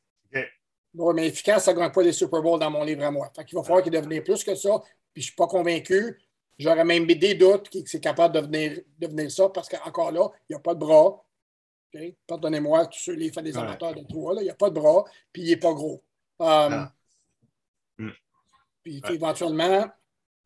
Oui, 0.94 1.14
mais 1.14 1.28
efficace, 1.28 1.66
ça 1.66 1.74
ne 1.74 1.80
gagne 1.80 1.92
pas 1.92 2.02
les 2.02 2.12
Super 2.12 2.42
Bowls 2.42 2.60
dans 2.60 2.72
mon 2.72 2.84
livre 2.84 3.04
à 3.04 3.12
moi. 3.12 3.32
Fait 3.36 3.46
qu'il 3.46 3.56
va 3.56 3.64
falloir 3.64 3.84
qu'il 3.84 3.92
devienne 3.92 4.24
plus 4.24 4.44
que 4.44 4.56
ça. 4.56 4.82
Puis 5.14 5.22
je 5.22 5.28
ne 5.28 5.32
suis 5.32 5.36
pas 5.36 5.48
convaincu. 5.48 6.20
J'aurais 6.60 6.86
même 6.86 7.06
des 7.06 7.36
doutes 7.36 7.70
qu'il 7.70 7.88
c'est 7.88 8.00
capable 8.00 8.36
de 8.36 8.40
devenir, 8.40 8.80
devenir 8.98 9.32
ça 9.32 9.50
parce 9.50 9.70
qu'encore 9.70 10.12
là, 10.12 10.30
il 10.50 10.54
n'y 10.54 10.56
a 10.56 10.60
pas 10.60 10.74
de 10.74 10.80
bras. 10.80 11.24
Pardonnez-moi, 12.28 12.88
tous 12.88 13.00
ceux, 13.00 13.14
les 13.14 13.32
fans 13.32 13.42
des 13.42 13.58
amateurs 13.58 13.94
de 13.94 14.04
trois, 14.04 14.36
il 14.38 14.44
n'y 14.44 14.50
a 14.50 14.56
pas 14.56 14.70
de 14.70 14.76
bras, 14.76 15.04
puis 15.32 15.44
il 15.44 15.50
n'est 15.50 15.58
pas 15.58 15.74
gros. 15.74 16.04
Euh, 16.42 16.86
hmm. 17.98 18.12
Puis 18.84 19.02
éventuellement, 19.10 19.88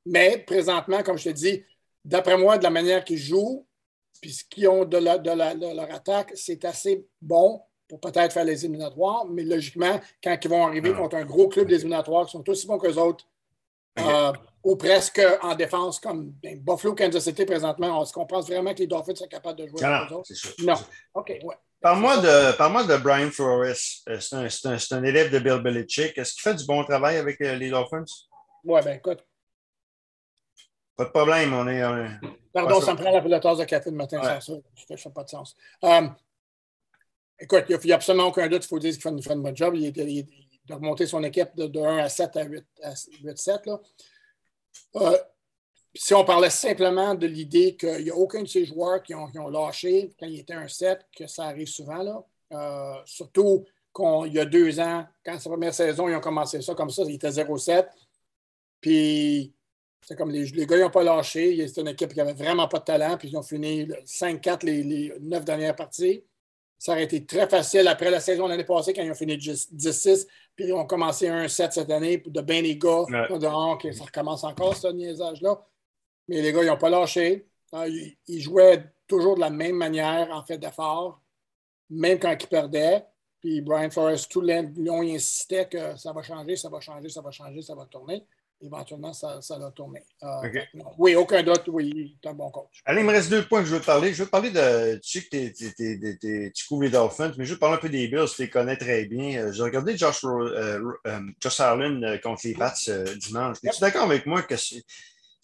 mais 0.06 0.38
présentement, 0.46 1.04
comme 1.04 1.18
je 1.18 1.26
te 1.26 1.36
dis, 1.36 1.64
d'après 2.04 2.38
moi, 2.38 2.58
de 2.58 2.64
la 2.64 2.70
manière 2.70 3.04
qu'ils 3.04 3.18
jouent, 3.18 3.66
puis 4.22 4.32
ce 4.32 4.44
qu'ils 4.46 4.68
ont 4.68 4.86
de, 4.86 4.98
de, 4.98 5.76
leur 5.76 5.94
attaque, 5.94 6.32
c'est 6.36 6.64
assez 6.66 7.06
bon 7.22 7.62
pour 7.88 8.00
peut-être 8.00 8.32
faire 8.34 8.46
les 8.46 8.64
éliminatoires, 8.66 9.26
mais 9.26 9.44
logiquement, 9.44 10.00
quand 10.24 10.38
ils 10.42 10.50
vont 10.50 10.66
arriver 10.66 10.94
contre 10.94 11.18
un 11.18 11.26
gros 11.26 11.50
club 11.50 11.68
des 11.68 11.76
éliminatoires 11.76 12.26
qui 12.26 12.32
sont 12.32 12.48
aussi 12.50 12.68
bons 12.68 12.78
qu'eux 12.78 12.96
autres, 12.96 13.28
euh, 14.00 14.32
ou 14.64 14.76
presque 14.76 15.22
en 15.42 15.56
défense, 15.56 16.00
comme 16.00 16.32
ben, 16.42 16.60
Buffalo, 16.60 16.94
Kansas 16.94 17.24
City 17.24 17.46
présentement, 17.46 18.04
est-ce 18.04 18.14
qu'on 18.14 18.26
pense 18.26 18.48
vraiment 18.48 18.74
que 18.74 18.80
les 18.80 18.88
Dolphins 18.88 19.16
sont 19.16 19.28
capables 19.28 19.60
de 19.60 19.68
jouer 19.68 19.84
avec 19.84 20.12
eux 20.12 20.16
autres? 20.16 20.32
Non. 20.60 20.76
OK, 21.14 21.30
ouais. 21.44 21.56
Parle-moi 21.82 22.18
de, 22.18 22.56
parle 22.58 22.88
de 22.88 22.98
Brian 22.98 23.32
Flores. 23.32 23.64
Euh, 24.08 24.20
c'est 24.20 24.36
un, 24.36 24.46
un, 24.46 24.78
un, 24.92 25.04
élève 25.04 25.32
de 25.32 25.40
Bill 25.40 25.64
Belichick. 25.64 26.16
Est-ce 26.16 26.34
qu'il 26.34 26.44
fait 26.44 26.54
du 26.54 26.66
bon 26.66 26.84
travail 26.84 27.18
avec 27.18 27.42
euh, 27.42 27.56
les 27.56 27.72
Dolphins? 27.72 28.06
Oui, 28.64 28.80
ben 28.84 28.98
écoute. 28.98 29.26
Pas 30.96 31.06
de 31.06 31.10
problème, 31.10 31.54
on 31.54 31.68
est. 31.68 31.82
Pardon, 32.54 32.80
ça 32.82 32.94
me 32.94 33.00
prend 33.00 33.20
la, 33.28 33.40
tasse 33.40 33.58
de 33.58 33.64
café 33.64 33.90
le 33.90 33.96
matin, 33.96 34.20
ouais. 34.20 34.40
ça. 34.42 34.54
Ça 34.88 34.98
fait 34.98 35.10
pas 35.10 35.24
de 35.24 35.30
sens. 35.30 35.56
Um, 35.82 36.14
écoute, 37.40 37.66
il 37.70 37.80
n'y 37.86 37.92
a, 37.92 37.96
absolument 37.96 38.28
aucun 38.28 38.48
doute, 38.48 38.64
il 38.64 38.68
faut 38.68 38.78
dire 38.78 38.92
qu'il 38.92 39.02
fait, 39.02 39.22
fait, 39.22 39.32
un 39.32 39.38
bon 39.38 39.56
job. 39.56 39.74
Il, 39.76 39.98
il, 39.98 40.28
a 40.70 40.76
remonté 40.76 41.08
son 41.08 41.24
équipe 41.24 41.56
de, 41.56 41.80
1 41.80 41.98
à 41.98 42.10
7 42.10 42.38
à 42.38 42.44
8, 42.44 42.66
à 42.84 42.94
8 43.24 43.38
7. 43.38 43.66
Là. 43.66 43.80
Euh, 44.96 45.18
si 45.94 46.14
on 46.14 46.24
parlait 46.24 46.50
simplement 46.50 47.16
de 47.16 47.28
l'idée 47.28 47.76
qu'il 47.76 48.04
n'y 48.04 48.10
a 48.10 48.16
aucun 48.16 48.44
de 48.44 48.48
ces 48.48 48.66
joueurs 48.66 49.04
qui 49.04 49.14
ont, 49.14 49.50
lâché 49.50 50.14
quand 50.20 50.26
il 50.26 50.40
était 50.40 50.54
un 50.54 50.68
7, 50.68 51.06
que 51.18 51.28
ça 51.28 51.46
arrive 51.46 51.68
souvent, 51.68 52.02
là. 52.02 52.24
Euh, 52.54 53.02
surtout 53.06 53.66
qu'il 53.94 54.34
y 54.34 54.40
a 54.40 54.46
deux 54.46 54.80
ans, 54.80 55.06
quand 55.26 55.40
sa 55.40 55.50
première 55.50 55.74
saison, 55.74 56.08
ils 56.08 56.16
ont 56.16 56.22
commencé 56.22 56.62
ça 56.62 56.76
comme 56.76 56.90
ça, 56.90 57.04
il 57.04 57.16
était 57.16 57.30
0-7. 57.30 57.88
Puis 58.80 59.54
c'est 60.02 60.18
comme 60.18 60.32
les, 60.32 60.46
les 60.46 60.66
gars 60.66 60.80
n'ont 60.80 60.90
pas 60.90 61.04
lâché. 61.04 61.68
C'était 61.68 61.82
une 61.82 61.90
équipe 61.90 62.14
qui 62.14 62.22
avait 62.22 62.34
vraiment 62.34 62.68
pas 62.68 62.80
de 62.80 62.86
talent, 62.86 63.18
puis 63.18 63.30
ils 63.30 63.38
ont 63.38 63.44
fini 63.44 63.86
5-4 64.06 64.66
les, 64.66 64.84
les 64.84 65.14
9 65.20 65.46
dernières 65.46 65.76
parties. 65.76 66.24
Ça 66.82 66.94
aurait 66.94 67.04
été 67.04 67.24
très 67.24 67.48
facile 67.48 67.88
après 67.88 68.10
la 68.10 68.20
saison 68.20 68.48
l'année 68.48 68.64
passée 68.64 68.92
quand 68.92 69.04
ils 69.04 69.12
ont 69.12 69.14
fini 69.14 69.38
10-6, 69.38 70.26
puis 70.56 70.66
ils 70.66 70.74
ont 70.74 70.88
commencé 70.88 71.28
1-7 71.28 71.74
cette 71.74 71.92
année 71.92 72.18
de 72.26 72.42
bien 72.42 72.64
les 72.64 72.76
gars. 72.76 73.04
Ouais. 73.04 73.94
ça 73.94 74.04
recommence 74.04 74.44
encore 74.44 74.76
ce 74.76 74.88
niaisage-là. 74.88 75.64
Mais 76.28 76.42
les 76.42 76.52
gars, 76.52 76.64
ils 76.64 76.66
n'ont 76.66 76.80
pas 76.80 76.90
lâché. 76.90 77.46
Ah, 77.72 77.88
ils, 77.88 78.42
jouaient 78.42 78.84
toujours 79.06 79.36
de 79.36 79.42
la 79.42 79.52
même 79.52 79.76
manière 79.76 80.32
en 80.32 80.44
fait 80.44 80.58
d'effort, 80.58 81.22
même 81.92 82.18
quand 82.18 82.32
ils 82.32 82.48
perdaient. 82.48 83.06
Puis 83.42 83.62
Brian 83.62 83.92
Forrest, 83.92 84.32
tout 84.32 84.42
le 84.42 84.64
long, 84.84 85.04
il 85.04 85.14
insistait 85.14 85.68
que 85.68 85.96
ça 85.98 86.12
va 86.14 86.24
changer, 86.24 86.56
ça 86.56 86.70
va 86.70 86.80
changer, 86.80 87.10
ça 87.10 87.22
va 87.22 87.30
changer, 87.30 87.62
ça 87.62 87.76
va 87.76 87.86
tourner 87.86 88.26
éventuellement, 88.64 89.14
ça, 89.14 89.42
ça 89.42 89.58
va 89.58 89.72
tourner. 89.72 90.04
Euh, 90.24 90.50
oui, 90.98 91.16
aucun 91.16 91.44
doute, 91.44 91.64
oui, 91.68 92.18
tu 92.22 92.28
es 92.28 92.32
un 92.32 92.34
bon 92.34 92.50
coach. 92.50 92.82
Allez, 92.86 93.02
il 93.02 93.06
me 93.06 93.12
reste 93.12 93.30
deux 93.30 93.46
points 93.46 93.62
que 93.62 93.68
je 93.68 93.76
veux 93.76 93.82
te 93.82 93.86
parler. 93.86 94.14
Je 94.14 94.20
veux 94.20 94.26
te 94.26 94.32
parler 94.32 94.52
de. 94.52 94.98
Tu 94.98 95.22
sais 95.22 95.28
que 95.28 96.50
tu 96.50 96.68
couvres 96.68 96.84
les 96.84 96.90
Dolphins, 96.90 97.34
mais 97.38 97.46
je 97.46 97.52
veux 97.52 97.56
te 97.56 97.60
parler 97.60 97.78
un 97.78 97.80
peu 97.80 97.90
des 97.90 98.08
Bills, 98.08 98.28
tu 98.36 98.42
les 98.42 98.50
connais 98.50 98.78
très 98.78 99.06
bien. 99.06 99.42
Euh, 99.42 99.52
j'ai 99.52 99.64
regardé 99.64 99.98
Josh, 99.98 100.24
euh, 100.24 100.82
Josh 101.40 101.60
Allen 101.60 102.20
contre 102.22 102.42
les 102.46 102.54
Pats 102.54 102.74
dimanche. 103.18 103.58
Es-tu 103.64 103.82
d'accord 103.82 104.04
avec 104.04 104.26
moi 104.26 104.42
que 104.42 104.56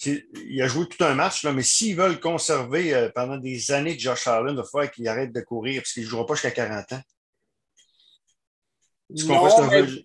il 0.05 0.61
a 0.61 0.67
joué 0.67 0.85
tout 0.87 1.03
un 1.03 1.15
match, 1.15 1.43
là, 1.43 1.51
mais 1.51 1.63
s'ils 1.63 1.95
veulent 1.95 2.19
conserver 2.19 3.09
pendant 3.15 3.37
des 3.37 3.71
années 3.71 3.97
Josh 3.97 4.27
Allen, 4.27 4.51
il 4.51 4.57
va 4.57 4.63
falloir 4.63 4.91
qu'il 4.91 5.07
arrête 5.07 5.33
de 5.33 5.41
courir 5.41 5.81
parce 5.81 5.93
qu'il 5.93 6.03
ne 6.03 6.07
jouera 6.07 6.25
pas 6.25 6.35
jusqu'à 6.35 6.51
40 6.51 6.93
ans. 6.93 7.01
Tu 9.15 9.25
comprends 9.25 9.49
ce 9.49 9.61
que 9.61 9.87
je 9.87 9.95
veux 9.95 10.03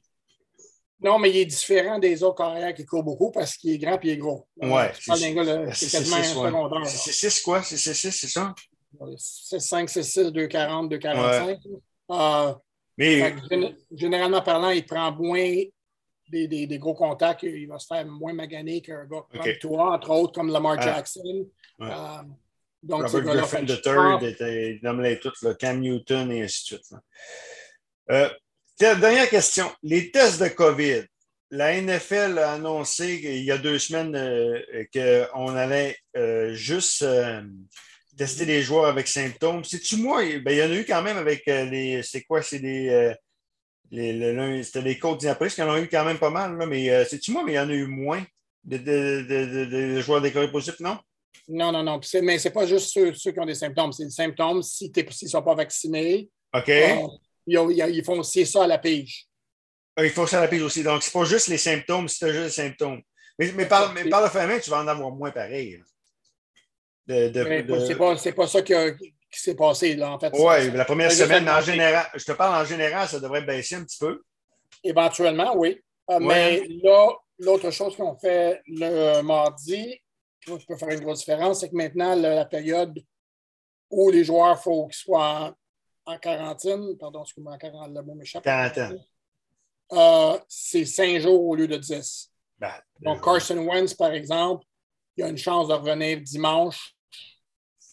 non, 1.03 1.19
mais 1.19 1.31
il 1.31 1.37
est 1.39 1.47
différent 1.47 1.99
des 1.99 2.23
autres 2.23 2.37
carrières 2.37 2.75
qui 2.75 2.85
courent 2.85 3.03
beaucoup 3.03 3.31
parce 3.31 3.57
qu'il 3.57 3.73
est 3.73 3.79
grand 3.79 3.97
et 3.97 4.01
il 4.05 4.11
est 4.11 4.17
gros. 4.17 4.47
Ouais. 4.61 4.93
C'est 4.95 5.91
quasiment 5.91 6.17
un 6.17 6.23
secondaire. 6.23 6.87
C'est 6.87 7.13
6 7.13 7.41
quoi? 7.41 7.63
C'est 7.63 7.77
6 7.77 8.11
c'est 8.11 8.29
ça? 8.29 8.55
C'est 9.17 9.61
5, 9.61 9.89
c'est 9.89 10.03
6, 10.03 10.33
240, 10.33 10.91
245. 10.91 11.59
Ouais. 12.09 12.55
mais... 12.97 13.35
généralement 13.91 14.43
parlant, 14.43 14.71
il 14.71 14.85
prend 14.85 15.11
moins 15.13 15.63
des, 16.31 16.47
des, 16.47 16.67
des, 16.67 16.79
gros 16.79 16.95
contacts. 16.95 17.43
Il 17.43 17.67
va 17.67 17.79
se 17.79 17.87
faire 17.87 18.07
moins 18.07 18.33
maganer 18.33 18.81
qu'un 18.81 19.05
gars 19.07 19.25
comme 19.33 19.53
toi, 19.61 19.95
entre 19.95 20.11
autres, 20.11 20.35
comme 20.35 20.53
Lamar 20.53 20.81
Jackson. 20.81 21.47
Ouais. 21.79 21.89
Euh, 21.91 22.23
donc, 22.83 23.07
Robert 23.09 23.37
Griffin 23.37 23.65
III, 23.65 24.37
il 24.41 24.81
nommait 24.83 25.19
tout, 25.19 25.33
Cam 25.59 25.81
Newton 25.81 26.31
et 26.33 26.43
ainsi 26.43 26.75
de 26.75 26.79
suite. 26.79 26.95
Euh, 28.11 28.29
Dernière 28.83 29.31
question. 29.31 29.71
Les 29.85 30.11
tests 30.11 30.43
de 30.43 30.49
COVID. 30.49 31.05
La 31.53 31.81
NFL 31.81 32.37
a 32.41 32.55
annoncé 32.55 33.21
il 33.23 33.45
y 33.45 33.53
a 33.53 33.59
deux 33.59 33.79
semaines 33.79 34.17
euh, 34.17 34.59
qu'on 34.93 35.55
allait 35.55 35.97
euh, 36.17 36.53
juste 36.55 37.03
euh, 37.03 37.43
tester 38.17 38.45
les 38.45 38.61
joueurs 38.61 38.87
avec 38.87 39.07
symptômes. 39.07 39.63
C'est-tu 39.63 39.99
moi? 39.99 40.23
Ben, 40.41 40.51
il 40.51 40.57
y 40.57 40.63
en 40.65 40.73
a 40.73 40.75
eu 40.75 40.85
quand 40.85 41.01
même 41.01 41.17
avec 41.17 41.47
les. 41.47 42.03
C'est 42.03 42.23
quoi? 42.23 42.43
C'est 42.43 42.59
des. 42.59 43.15
les, 43.93 44.63
C'était 44.65 44.81
les 44.81 44.99
côtes 44.99 45.21
d'Indianapolis 45.21 45.55
qui 45.55 45.63
en 45.63 45.73
ont 45.73 45.77
eu 45.77 45.87
quand 45.87 46.05
même 46.05 46.19
pas 46.19 46.31
mal, 46.31 46.59
là, 46.59 46.67
mais 46.67 47.05
c'est-tu 47.05 47.31
moi, 47.31 47.45
mais 47.45 47.53
il 47.53 47.57
y 47.57 47.61
en 47.61 47.71
a 47.71 47.75
eu 47.75 47.87
moins 47.87 48.25
de, 48.65 48.79
de, 48.79 49.25
de, 49.29 49.65
de 49.67 50.01
joueurs 50.01 50.21
décorés 50.21 50.51
positifs, 50.51 50.81
non? 50.81 50.99
Non, 51.47 51.71
non, 51.71 51.85
non. 51.85 52.01
Mais 52.23 52.39
ce 52.39 52.49
n'est 52.49 52.53
pas 52.53 52.67
juste 52.67 52.91
ceux, 52.91 53.15
ceux, 53.15 53.31
qui 53.31 53.39
ont 53.39 53.47
des 53.47 53.55
symptômes. 53.55 53.93
C'est 53.93 54.07
des 54.07 54.11
symptômes 54.11 54.61
s'ils 54.61 54.91
ne 54.97 55.29
sont 55.29 55.43
pas 55.43 55.55
vaccinés. 55.55 56.29
OK 56.53 56.73
ils, 57.47 58.05
font 58.05 58.21
aussi 58.21 58.47
ça 58.47 58.65
à 58.65 58.67
la 58.67 58.79
pige. 58.79 59.27
Ah, 59.97 60.05
ils 60.05 60.11
font 60.11 60.27
ça 60.27 60.39
à 60.39 60.43
la 60.43 60.49
pige 60.49 60.63
aussi. 60.63 60.83
Donc, 60.83 61.03
c'est 61.03 61.13
pas 61.13 61.25
juste 61.25 61.49
les 61.49 61.59
symptômes, 61.59 62.09
c'est 62.09 62.33
juste 62.33 62.45
les 62.45 62.69
symptômes. 62.69 63.03
Mais, 63.39 63.53
mais, 63.53 63.67
par, 63.67 63.93
mais 63.93 64.09
par 64.09 64.23
le 64.23 64.29
fait 64.29 64.47
même, 64.47 64.61
tu 64.61 64.71
vas 64.71 64.83
en 64.83 64.89
avoir 64.89 65.11
moins 65.11 65.31
pareil. 65.31 65.83
De, 67.07 67.29
de, 67.29 67.87
C'est 67.87 67.97
pas, 67.97 68.15
pas, 68.37 68.47
ça 68.47 68.63
qui, 68.63 68.75
qui 69.33 69.41
s'est 69.41 69.57
passé, 69.57 69.97
là, 69.97 70.13
en 70.13 70.21
fait. 70.21 70.33
Oui, 70.35 70.71
la 70.71 70.85
première 70.85 71.11
semaine, 71.11 71.49
en 71.49 71.61
général, 71.61 72.07
je 72.15 72.25
te 72.25 72.33
parle 72.33 72.63
en 72.63 72.67
général, 72.67 73.09
ça 73.09 73.19
devrait 73.19 73.43
baisser 73.43 73.77
un 73.77 73.85
petit 73.85 73.99
peu. 73.99 74.23
Éventuellement, 74.85 75.57
oui. 75.57 75.81
Euh, 76.11 76.19
mais 76.21 76.67
là, 76.83 77.09
l'autre 77.39 77.71
chose 77.71 77.97
qu'on 77.97 78.17
fait 78.19 78.61
le 78.67 79.23
mardi, 79.23 80.01
qui 80.45 80.67
peut 80.67 80.77
faire 80.77 80.91
une 80.91 81.01
grosse 81.01 81.21
différence, 81.21 81.61
c'est 81.61 81.71
que 81.71 81.77
maintenant, 81.77 82.15
la, 82.15 82.45
période 82.45 82.99
où 83.91 84.11
les 84.11 84.25
joueurs, 84.25 84.59
il 84.59 84.63
faut 84.63 84.87
qu'ils 84.87 84.97
soient 84.97 85.55
en 86.07 86.19
quarantaine, 86.19 86.97
pardon, 86.99 87.23
excuse-moi, 87.23 87.55
en 87.55 87.59
quarantaine, 87.59 87.95
le 87.95 88.03
mot 88.03 88.15
m'échappe. 88.15 88.45
Euh, 89.93 90.39
c'est 90.49 90.85
cinq 90.87 91.21
jours 91.21 91.45
au 91.45 91.55
lieu 91.55 91.69
de 91.69 91.77
dix. 91.77 92.31
Ben, 92.59 92.73
Donc, 93.01 93.23
Carson 93.23 93.59
Wentz, 93.59 93.95
par 93.95 94.13
exemple, 94.13 94.65
il 95.17 95.25
a 95.25 95.29
une 95.29 95.37
chance 95.37 95.69
de 95.69 95.75
revenir 95.75 96.21
dimanche. 96.21 96.95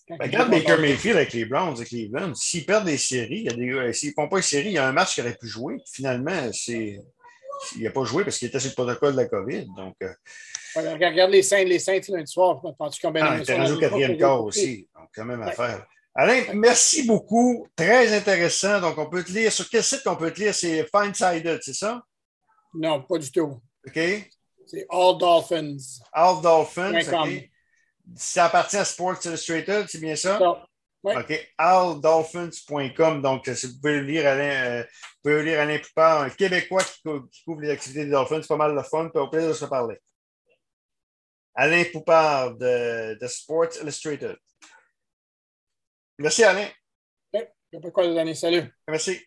Ben, 0.07 0.17
regarde 0.19 0.49
Baker 0.49 0.77
Mayfield 0.77 1.17
avec 1.17 1.33
les 1.33 1.45
Browns 1.45 1.75
de 1.75 1.83
Cleveland. 1.83 2.33
S'ils 2.33 2.65
perdent 2.65 2.85
des 2.85 2.97
séries, 2.97 3.47
s'ils 3.93 4.09
ne 4.09 4.13
font 4.13 4.27
pas 4.27 4.37
une 4.37 4.43
série, 4.43 4.69
il 4.69 4.73
y 4.73 4.77
a 4.77 4.87
un 4.87 4.91
match 4.91 5.13
qu'il 5.13 5.23
aurait 5.23 5.35
pu 5.35 5.47
jouer. 5.47 5.77
Finalement, 5.91 6.51
c'est. 6.53 6.99
Il 7.75 7.83
n'a 7.83 7.91
pas 7.91 8.05
joué 8.05 8.23
parce 8.23 8.37
qu'il 8.37 8.47
était 8.47 8.59
sur 8.59 8.69
le 8.69 8.75
protocole 8.75 9.11
de 9.11 9.17
la 9.17 9.25
COVID. 9.27 9.65
Donc, 9.75 9.95
euh... 10.01 10.13
regarde 10.75 11.29
les 11.29 11.43
Saints, 11.43 11.65
les 11.65 11.77
Saints 11.77 11.99
lundi 12.07 12.31
soir. 12.31 12.61
Ah, 12.63 13.35
il 13.35 13.41
était 13.41 13.57
rendu 13.57 13.73
au 13.73 13.77
quatrième 13.77 14.17
quart 14.17 14.41
aussi. 14.43 14.87
Donc, 14.95 15.09
quand 15.13 15.25
même 15.25 15.41
à 15.41 15.51
faire. 15.51 15.85
Alain, 16.21 16.53
merci 16.53 17.03
beaucoup. 17.03 17.65
Très 17.77 18.13
intéressant. 18.13 18.81
Donc, 18.81 18.97
on 18.97 19.09
peut 19.09 19.23
te 19.23 19.31
lire. 19.31 19.53
Sur 19.53 19.69
quel 19.69 19.81
site 19.81 20.05
on 20.05 20.17
peut 20.17 20.33
te 20.33 20.41
lire? 20.41 20.53
C'est 20.53 20.85
Findsided, 20.91 21.59
c'est 21.61 21.73
ça? 21.73 22.03
Non, 22.73 23.01
pas 23.03 23.19
du 23.19 23.31
tout. 23.31 23.61
OK. 23.87 23.99
C'est 24.65 24.85
All 24.89 25.17
Dolphins. 25.17 25.77
All 26.11 26.41
Dolphins. 26.41 27.23
OK. 27.23 27.49
Ça 28.17 28.47
appartient 28.47 28.75
à 28.75 28.83
Sports 28.83 29.23
Illustrated, 29.23 29.85
c'est 29.87 30.01
bien 30.01 30.17
ça? 30.17 30.37
Oui. 31.03 31.13
OK. 31.15 31.51
alldolphins.com. 31.57 33.21
Donc, 33.21 33.47
vous 33.47 33.79
pouvez 33.81 34.01
lire 34.01 34.27
Alain, 34.27 34.65
euh, 34.65 34.83
vous 34.83 35.29
pouvez 35.29 35.43
lire 35.43 35.61
Alain 35.61 35.79
Poupard, 35.79 36.23
un 36.23 36.29
Québécois 36.31 36.83
qui, 36.83 37.43
couvre 37.45 37.61
les 37.61 37.69
activités 37.69 38.03
des 38.03 38.11
Dolphins. 38.11 38.41
C'est 38.41 38.49
pas 38.49 38.57
mal 38.57 38.75
de 38.75 38.81
fun. 38.81 39.07
Puis 39.07 39.21
au 39.21 39.29
plaisir 39.29 39.51
de 39.51 39.53
se 39.53 39.63
parler. 39.63 39.95
Alain 41.55 41.85
Poupard 41.93 42.57
de, 42.57 43.17
de 43.17 43.27
Sports 43.27 43.77
Illustrated. 43.81 44.35
Merci, 46.19 46.43
Alain. 46.43 46.67
Oui, 47.33 47.41
pas 47.81 47.91
quoi 47.91 48.07
donner. 48.07 48.35
Salut. 48.35 48.63
Merci. 48.87 49.19